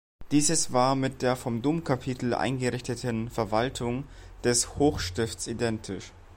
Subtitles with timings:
[0.31, 4.05] Dieses war mit der vom Domkapitel eingerichteten Verwaltung
[4.43, 6.11] des Hochstifts identisch.